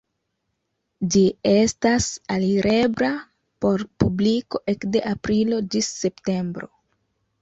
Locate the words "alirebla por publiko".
2.35-4.63